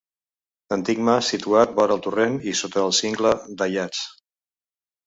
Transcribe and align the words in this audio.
Antic 0.77 1.01
mas 1.09 1.29
situat 1.35 1.75
vora 1.81 1.99
el 1.99 2.03
torrent 2.09 2.41
i 2.53 2.57
sota 2.63 2.85
el 2.89 2.99
cingle 3.03 3.37
d'Aiats. 3.63 4.07